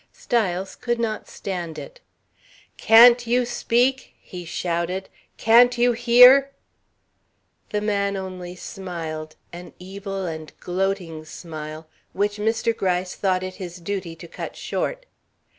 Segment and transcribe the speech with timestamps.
[0.13, 1.99] Styles could not stand it.
[2.75, 5.09] "Can't you speak?" he shouted.
[5.37, 6.49] "Can't you hear?"
[7.69, 12.75] The man only smiled, an evil and gloating smile, which Mr.
[12.75, 15.05] Gryce thought it his duty to cut short.